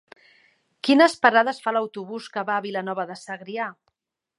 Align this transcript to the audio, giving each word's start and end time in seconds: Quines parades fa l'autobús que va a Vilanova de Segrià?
Quines 0.87 1.17
parades 1.27 1.61
fa 1.67 1.75
l'autobús 1.79 2.33
que 2.39 2.49
va 2.51 2.59
a 2.59 2.67
Vilanova 2.67 3.11
de 3.13 3.21
Segrià? 3.27 3.73